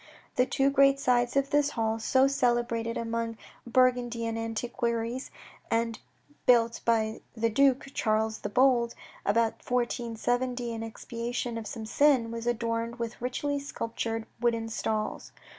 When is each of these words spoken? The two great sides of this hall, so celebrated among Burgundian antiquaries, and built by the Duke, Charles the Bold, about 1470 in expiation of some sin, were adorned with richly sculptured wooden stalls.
The 0.35 0.47
two 0.47 0.71
great 0.71 0.99
sides 0.99 1.37
of 1.37 1.51
this 1.51 1.69
hall, 1.77 1.99
so 1.99 2.25
celebrated 2.27 2.97
among 2.97 3.37
Burgundian 3.67 4.35
antiquaries, 4.35 5.29
and 5.69 5.99
built 6.47 6.81
by 6.85 7.21
the 7.37 7.51
Duke, 7.51 7.85
Charles 7.93 8.39
the 8.39 8.49
Bold, 8.49 8.95
about 9.27 9.59
1470 9.63 10.73
in 10.73 10.81
expiation 10.81 11.55
of 11.55 11.67
some 11.67 11.85
sin, 11.85 12.31
were 12.31 12.39
adorned 12.39 12.95
with 12.97 13.21
richly 13.21 13.59
sculptured 13.59 14.25
wooden 14.39 14.69
stalls. 14.69 15.33